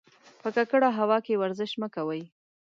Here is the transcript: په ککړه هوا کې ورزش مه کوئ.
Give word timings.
په 0.41 0.47
ککړه 0.55 0.89
هوا 0.99 1.17
کې 1.25 1.39
ورزش 1.41 1.71
مه 1.81 1.87
کوئ. 1.95 2.21